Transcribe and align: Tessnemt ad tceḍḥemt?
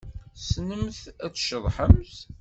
Tessnemt 0.35 1.01
ad 1.25 1.33
tceḍḥemt? 1.33 2.15